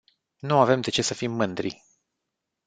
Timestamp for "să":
1.01-1.13